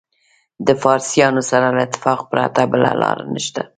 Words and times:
د 0.67 0.69
فارسیانو 0.81 1.41
سره 1.51 1.67
له 1.75 1.81
اتفاق 1.87 2.19
پرته 2.31 2.61
بله 2.71 2.91
لاره 3.01 3.25
نشته. 3.33 3.61